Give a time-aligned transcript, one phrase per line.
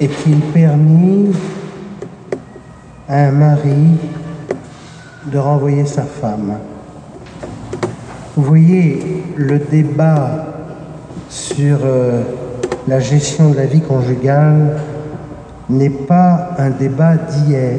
[0.00, 1.32] est-il permis
[3.08, 3.96] à un mari
[5.26, 6.58] de renvoyer sa femme
[8.36, 10.46] Vous voyez, le débat
[11.28, 12.22] sur euh,
[12.86, 14.80] la gestion de la vie conjugale
[15.68, 17.14] n'est pas un débat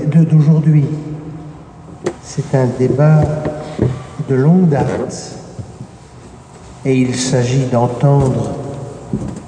[0.07, 0.85] d'aujourd'hui.
[2.23, 3.21] C'est un débat
[4.27, 5.39] de longue date.
[6.83, 8.55] Et il s'agit d'entendre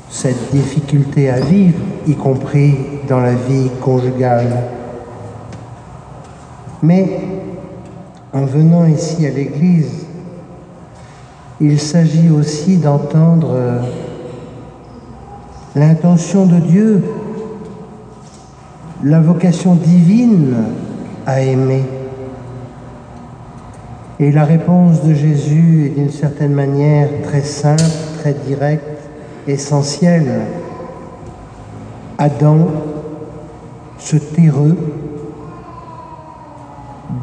[0.10, 2.76] cette difficulté à vivre, y compris
[3.08, 4.64] dans la vie conjugale.
[6.82, 7.20] Mais
[8.34, 10.06] en venant ici à l'Église,
[11.60, 13.56] il s'agit aussi d'entendre
[15.76, 17.04] l'intention de Dieu,
[19.04, 20.56] la vocation divine
[21.26, 21.84] à aimer.
[24.20, 27.84] Et la réponse de Jésus est d'une certaine manière très simple,
[28.20, 28.97] très directe,
[29.48, 30.42] essentielle.
[32.18, 32.68] Adam,
[33.98, 34.78] ce terreux,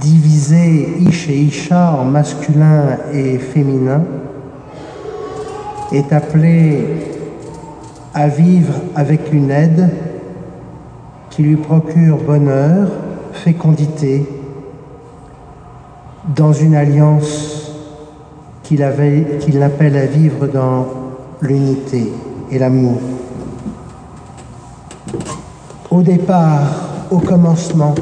[0.00, 4.02] divisé Ish et Isha en masculin et féminin,
[5.92, 6.86] est appelé
[8.14, 9.90] à vivre avec une aide
[11.30, 12.88] qui lui procure bonheur,
[13.32, 14.24] fécondité,
[16.36, 17.72] dans une alliance
[18.62, 21.03] qu'il appelle à vivre dans
[21.44, 22.10] l'unité
[22.50, 22.98] et l'amour.
[25.90, 27.94] Au départ, au commencement,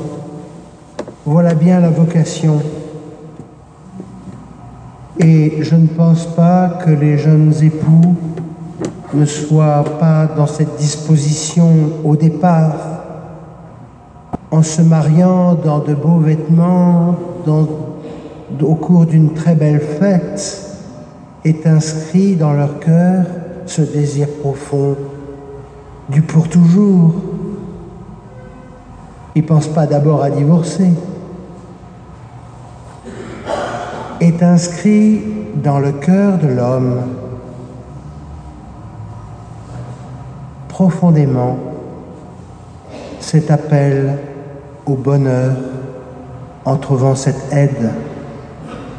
[1.27, 2.61] voilà bien la vocation.
[5.19, 8.15] Et je ne pense pas que les jeunes époux
[9.13, 11.69] ne soient pas dans cette disposition
[12.05, 12.77] au départ,
[14.51, 20.72] en se mariant dans de beaux vêtements, au cours d'une très belle fête,
[21.45, 23.25] est inscrit dans leur cœur
[23.67, 24.97] ce désir profond
[26.09, 27.15] du pour toujours.
[29.35, 30.91] Ils ne pensent pas d'abord à divorcer.
[34.21, 35.23] Est inscrit
[35.57, 37.01] dans le cœur de l'homme
[40.69, 41.59] profondément
[43.21, 44.19] cet appel
[44.87, 45.53] au bonheur
[46.65, 47.91] en trouvant cette aide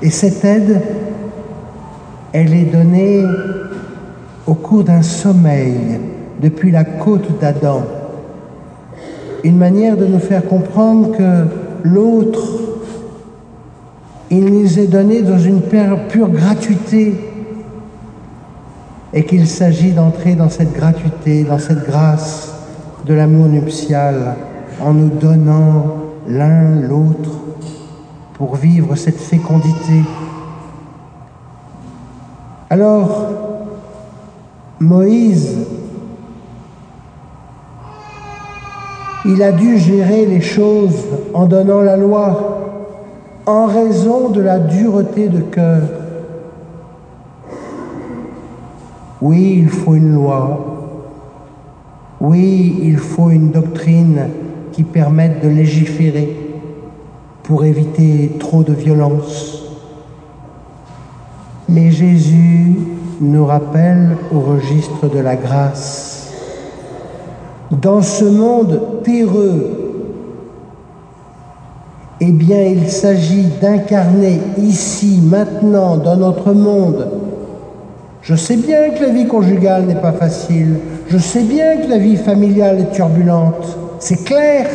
[0.03, 0.81] et cette aide,
[2.33, 3.23] elle est donnée
[4.47, 5.75] au cours d'un sommeil
[6.41, 7.83] depuis la côte d'Adam.
[9.43, 11.45] Une manière de nous faire comprendre que
[11.83, 12.43] l'autre,
[14.31, 17.15] il nous est donné dans une pure gratuité
[19.13, 22.51] et qu'il s'agit d'entrer dans cette gratuité, dans cette grâce
[23.05, 24.35] de l'amour nuptial
[24.81, 27.41] en nous donnant l'un l'autre
[28.33, 30.01] pour vivre cette fécondité.
[32.69, 33.27] Alors,
[34.79, 35.67] Moïse,
[39.25, 42.59] il a dû gérer les choses en donnant la loi
[43.45, 45.81] en raison de la dureté de cœur.
[49.21, 50.73] Oui, il faut une loi.
[52.19, 54.29] Oui, il faut une doctrine
[54.71, 56.35] qui permette de légiférer
[57.43, 59.62] pour éviter trop de violence.
[61.69, 62.75] Mais Jésus
[63.21, 66.31] nous rappelle au registre de la grâce.
[67.71, 69.83] Dans ce monde terreux,
[72.19, 77.07] eh bien, il s'agit d'incarner ici, maintenant, dans notre monde.
[78.21, 80.77] Je sais bien que la vie conjugale n'est pas facile.
[81.09, 83.77] Je sais bien que la vie familiale est turbulente.
[83.99, 84.67] C'est clair.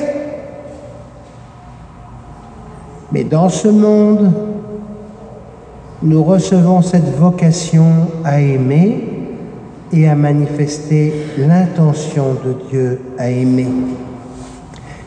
[3.13, 4.31] Mais dans ce monde,
[6.03, 7.87] nous recevons cette vocation
[8.25, 9.05] à aimer
[9.93, 13.69] et à manifester l'intention de Dieu à aimer.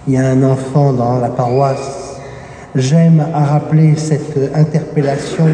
[0.08, 2.20] Il y a un enfant dans la paroisse.
[2.76, 5.46] J'aime à rappeler cette interpellation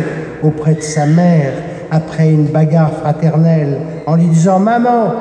[0.43, 1.53] auprès de sa mère
[1.91, 5.13] après une bagarre fraternelle en lui disant Maman,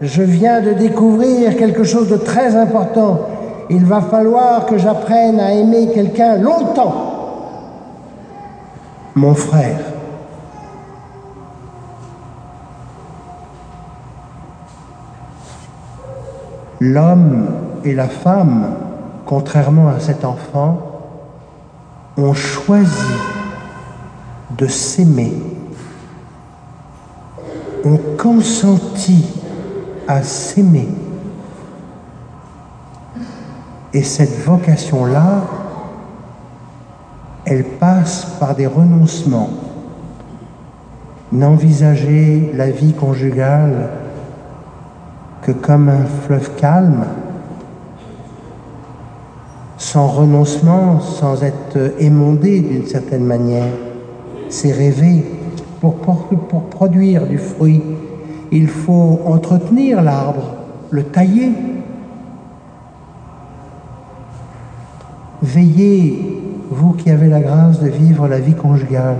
[0.00, 3.20] je viens de découvrir quelque chose de très important
[3.72, 7.11] il va falloir que j'apprenne à aimer quelqu'un longtemps.
[9.14, 9.80] Mon frère.
[16.80, 17.46] L'homme
[17.84, 18.74] et la femme,
[19.26, 20.78] contrairement à cet enfant,
[22.16, 23.14] ont choisi
[24.50, 25.32] de s'aimer,
[27.84, 29.26] ont consenti
[30.08, 30.88] à s'aimer
[33.94, 35.42] et cette vocation-là,
[37.52, 39.50] elle passe par des renoncements.
[41.32, 43.90] N'envisager la vie conjugale
[45.42, 47.04] que comme un fleuve calme,
[49.76, 53.72] sans renoncement, sans être émondé d'une certaine manière,
[54.48, 55.24] c'est rêver.
[55.80, 57.82] Pour, pour, produire du fruit,
[58.52, 60.54] il faut entretenir l'arbre,
[60.90, 61.52] le tailler.
[65.42, 69.18] Veillez, vous qui avez la grâce de vivre la vie conjugale,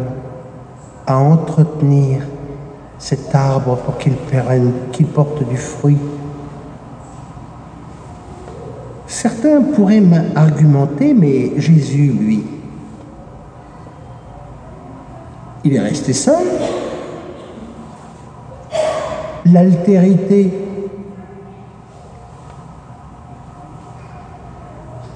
[1.06, 2.22] à entretenir
[2.98, 4.14] cet arbre pour qu'il
[4.92, 5.98] qu'il porte du fruit.
[9.06, 10.02] Certains pourraient
[10.34, 12.44] argumenter, mais Jésus, lui,
[15.64, 16.46] il est resté seul.
[19.44, 20.50] L'altérité.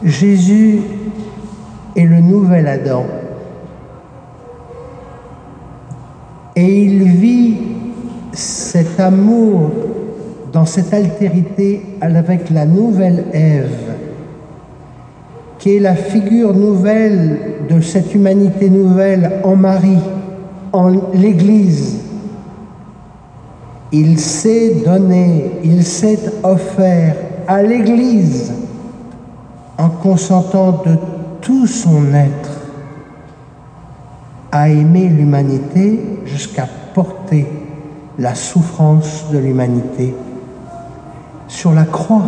[0.04, 0.82] Jésus
[1.96, 3.04] est le nouvel Adam.
[6.54, 7.56] Et il vit
[8.32, 9.70] cet amour
[10.52, 13.94] dans cette altérité avec la nouvelle Ève,
[15.58, 17.38] qui est la figure nouvelle
[17.68, 19.98] de cette humanité nouvelle en Marie,
[20.72, 22.00] en l'Église.
[23.92, 27.16] Il s'est donné, il s'est offert
[27.46, 28.52] à l'Église
[29.78, 31.15] en consentant de
[31.46, 32.50] tout son être
[34.50, 37.46] à aimer l'humanité jusqu'à porter
[38.18, 40.12] la souffrance de l'humanité
[41.46, 42.24] sur la croix.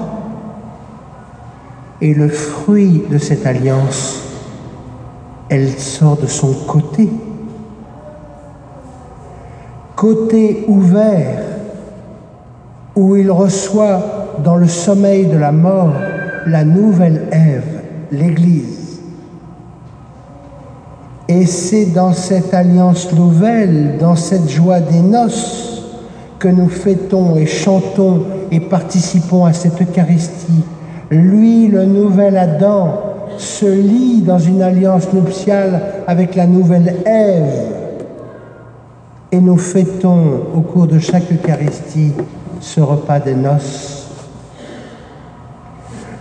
[2.00, 4.22] Et le fruit de cette alliance,
[5.48, 7.10] elle sort de son côté.
[9.96, 11.42] Côté ouvert,
[12.94, 14.00] où il reçoit
[14.44, 15.90] dans le sommeil de la mort
[16.46, 17.80] la nouvelle Ève,
[18.12, 18.77] l'Église.
[21.28, 25.82] Et c'est dans cette alliance nouvelle, dans cette joie des noces,
[26.38, 30.64] que nous fêtons et chantons et participons à cette Eucharistie.
[31.10, 33.00] Lui, le nouvel Adam,
[33.36, 37.72] se lie dans une alliance nuptiale avec la nouvelle Ève.
[39.30, 42.12] Et nous fêtons au cours de chaque Eucharistie
[42.60, 44.06] ce repas des noces.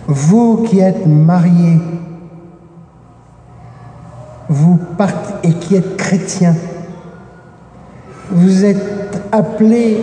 [0.06, 1.80] Vous qui êtes mariés,
[4.48, 6.56] vous partez et qui êtes chrétiens,
[8.30, 9.98] vous êtes appelés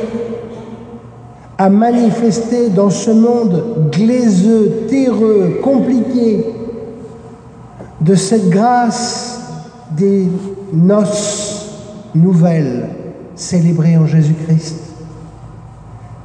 [1.58, 6.46] à manifester dans ce monde glaiseux, terreux, compliqué,
[8.02, 9.40] de cette grâce
[9.92, 10.28] des
[10.74, 11.70] noces
[12.14, 12.90] nouvelles
[13.36, 14.82] célébrées en Jésus-Christ.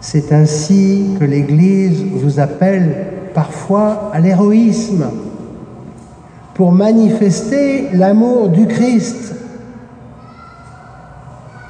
[0.01, 5.05] C'est ainsi que l'Église vous appelle parfois à l'héroïsme
[6.61, 9.35] pour manifester l'amour du Christ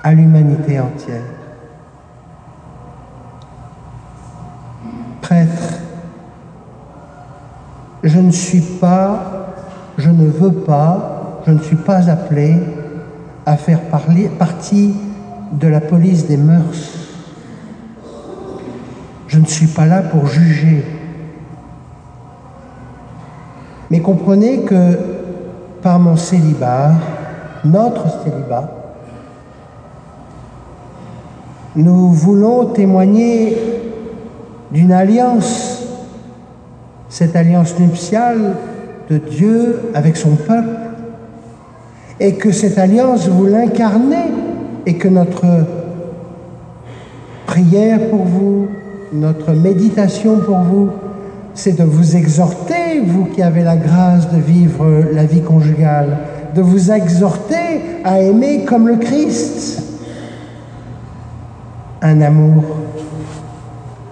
[0.03, 1.23] à l'humanité entière.
[5.21, 5.79] Prêtre,
[8.03, 9.55] je ne suis pas,
[9.97, 12.57] je ne veux pas, je ne suis pas appelé
[13.47, 13.83] à faire
[14.39, 14.97] partie
[15.53, 16.99] de la police des mœurs.
[19.29, 20.85] Je ne suis pas là pour juger.
[23.91, 24.97] Mais comprenez que
[25.83, 26.93] par mon célibat,
[27.65, 28.71] notre célibat,
[31.75, 33.57] nous voulons témoigner
[34.71, 35.83] d'une alliance,
[37.09, 38.55] cette alliance nuptiale
[39.09, 40.79] de Dieu avec son peuple,
[42.21, 44.31] et que cette alliance vous l'incarnez,
[44.87, 45.47] et que notre
[47.47, 48.69] prière pour vous,
[49.13, 50.91] notre méditation pour vous,
[51.55, 56.19] c'est de vous exhorter, vous qui avez la grâce de vivre la vie conjugale,
[56.55, 59.83] de vous exhorter à aimer comme le Christ.
[62.03, 62.65] Un amour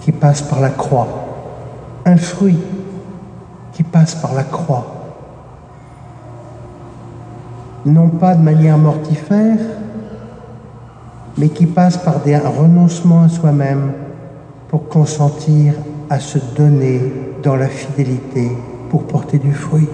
[0.01, 1.09] qui passe par la croix,
[2.05, 2.59] un fruit
[3.73, 4.95] qui passe par la croix.
[7.87, 9.59] Non pas de manière mortifère,
[11.39, 13.93] mais qui passe par des renoncements à soi-même
[14.69, 15.75] pour consentir
[16.11, 17.01] à se donner
[17.43, 18.51] dans la fidélité
[18.91, 19.89] pour porter du fruit.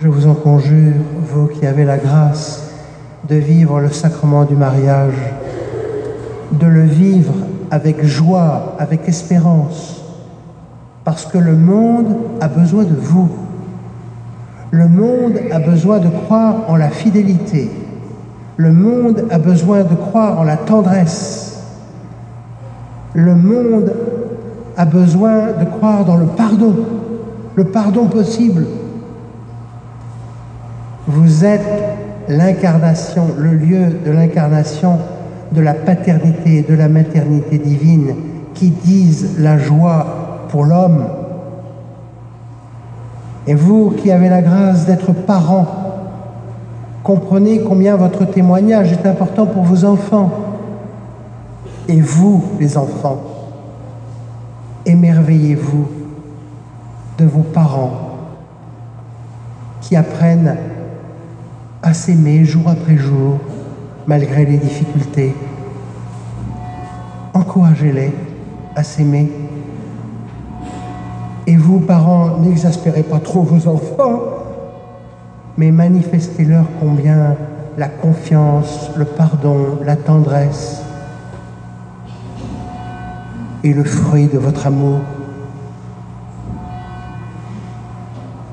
[0.00, 0.94] Je vous en conjure,
[1.28, 2.72] vous qui avez la grâce
[3.28, 5.14] de vivre le sacrement du mariage,
[6.52, 7.32] de le vivre
[7.70, 10.02] avec joie, avec espérance,
[11.04, 13.30] parce que le monde a besoin de vous.
[14.70, 17.70] Le monde a besoin de croire en la fidélité.
[18.56, 21.43] Le monde a besoin de croire en la tendresse.
[23.14, 23.92] Le monde
[24.76, 26.74] a besoin de croire dans le pardon,
[27.54, 28.66] le pardon possible.
[31.06, 31.60] Vous êtes
[32.28, 34.98] l'incarnation, le lieu de l'incarnation
[35.52, 38.14] de la paternité et de la maternité divine
[38.54, 41.04] qui disent la joie pour l'homme.
[43.46, 45.66] Et vous qui avez la grâce d'être parents,
[47.02, 50.30] comprenez combien votre témoignage est important pour vos enfants.
[51.88, 53.20] Et vous, les enfants,
[54.86, 55.88] émerveillez-vous
[57.18, 57.92] de vos parents
[59.82, 60.56] qui apprennent
[61.82, 63.38] à s'aimer jour après jour,
[64.06, 65.34] malgré les difficultés.
[67.34, 68.12] Encouragez-les
[68.74, 69.30] à s'aimer.
[71.46, 74.20] Et vous, parents, n'exaspérez pas trop vos enfants,
[75.58, 77.36] mais manifestez-leur combien
[77.76, 80.83] la confiance, le pardon, la tendresse
[83.64, 85.00] est le fruit de votre amour.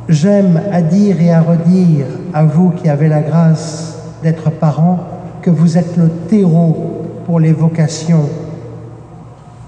[0.08, 5.00] J'aime à dire et à redire à vous qui avez la grâce d'être parents
[5.42, 8.30] que vous êtes le terreau pour les vocations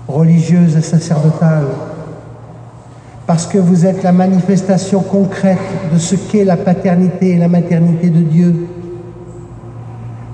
[0.07, 1.67] religieuses et sacerdotales,
[3.25, 5.59] parce que vous êtes la manifestation concrète
[5.93, 8.67] de ce qu'est la paternité et la maternité de Dieu.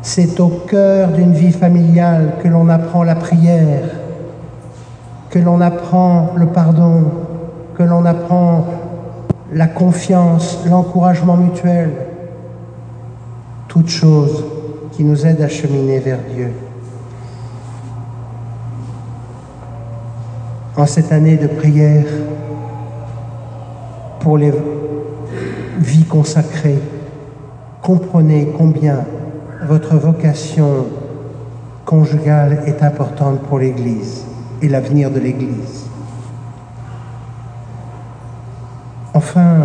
[0.02, 3.84] C'est au cœur d'une vie familiale que l'on apprend la prière,
[5.30, 7.04] que l'on apprend le pardon,
[7.78, 8.66] que l'on apprend
[9.54, 11.92] la confiance, l'encouragement mutuel,
[13.68, 14.44] toutes choses
[14.92, 16.52] qui nous aident à cheminer vers Dieu.
[20.76, 22.06] En cette année de prière
[24.20, 24.54] pour les
[25.78, 26.80] vies consacrées,
[27.82, 29.00] comprenez combien
[29.68, 30.88] votre vocation
[31.86, 34.24] conjugale est importante pour l'Église
[34.62, 35.86] et l'avenir de l'Église.
[39.14, 39.58] Enfin,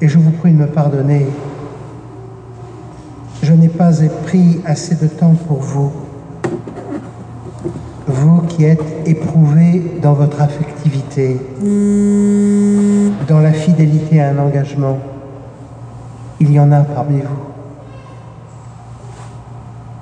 [0.00, 1.26] et je vous prie de me pardonner,
[3.42, 3.90] je n'ai pas
[4.24, 5.92] pris assez de temps pour vous,
[8.06, 11.40] vous qui êtes éprouvés dans votre affectivité,
[13.28, 14.98] dans la fidélité à un engagement.
[16.38, 17.46] Il y en a parmi vous.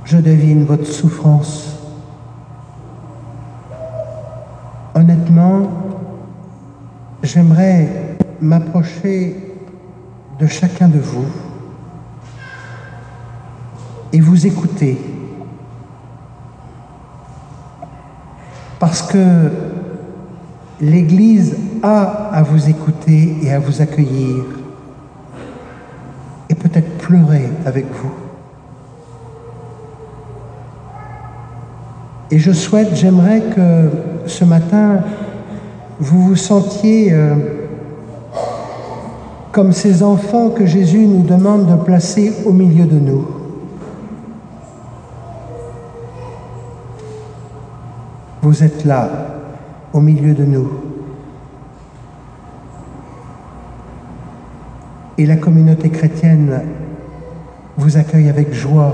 [0.04, 1.73] Je devine votre souffrance.
[4.94, 5.68] Honnêtement,
[7.22, 9.36] j'aimerais m'approcher
[10.38, 11.26] de chacun de vous
[14.12, 14.96] et vous écouter.
[18.78, 19.50] Parce que
[20.80, 24.44] l'Église a à vous écouter et à vous accueillir
[26.48, 28.23] et peut-être pleurer avec vous.
[32.34, 33.90] Et je souhaite, j'aimerais que
[34.26, 35.04] ce matin,
[36.00, 37.36] vous vous sentiez euh,
[39.52, 43.24] comme ces enfants que Jésus nous demande de placer au milieu de nous.
[48.42, 49.08] Vous êtes là,
[49.92, 50.70] au milieu de nous.
[55.18, 56.62] Et la communauté chrétienne
[57.76, 58.92] vous accueille avec joie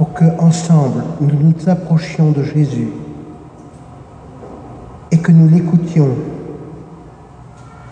[0.00, 2.88] pour que ensemble nous nous approchions de Jésus
[5.10, 6.14] et que nous l'écoutions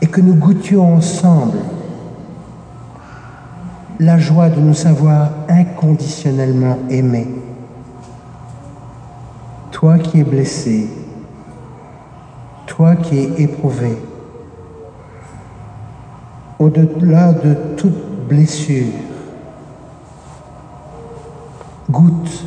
[0.01, 1.59] et que nous goûtions ensemble
[4.01, 7.29] la joie de nous savoir inconditionnellement aimés.
[9.71, 10.89] Toi qui es blessé,
[12.65, 13.99] toi qui es éprouvé,
[16.59, 18.95] au-delà de toute blessure,
[21.91, 22.45] goûte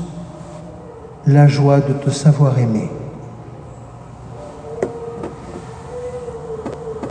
[1.26, 2.90] la joie de te savoir aimer.